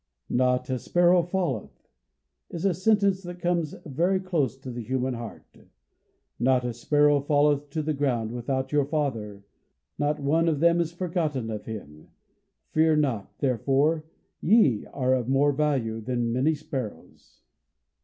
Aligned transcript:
"Not 0.31 0.67
a 0.71 0.79
sparrow 0.79 1.21
falleth" 1.21 1.87
is 2.49 2.65
a 2.65 2.73
sentence 2.73 3.21
that 3.21 3.37
comes 3.39 3.75
very 3.85 4.19
close 4.19 4.57
to 4.57 4.71
the 4.71 4.81
human 4.81 5.13
heart. 5.13 5.45
"Not 6.39 6.65
a 6.65 6.73
sparrow 6.73 7.21
falleth 7.21 7.69
to 7.69 7.83
the 7.83 7.93
ground 7.93 8.31
without 8.31 8.71
your 8.71 8.85
Father. 8.85 9.43
Not 9.99 10.19
one 10.19 10.47
of 10.47 10.59
them 10.59 10.81
is 10.81 10.91
forgotten 10.91 11.51
of 11.51 11.65
Him. 11.65 12.07
Fear 12.71 12.95
not, 12.95 13.37
therefore. 13.37 14.03
Ye 14.41 14.87
are 14.87 15.13
of 15.13 15.29
more 15.29 15.51
value 15.51 16.01
than 16.01 16.33
many 16.33 16.55
sparrows." 16.55 17.41